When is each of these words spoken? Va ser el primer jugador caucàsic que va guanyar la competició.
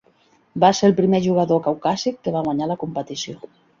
Va 0.63 0.69
ser 0.77 0.87
el 0.91 0.95
primer 0.99 1.21
jugador 1.25 1.61
caucàsic 1.67 2.17
que 2.25 2.35
va 2.37 2.43
guanyar 2.49 2.71
la 2.73 2.79
competició. 2.85 3.37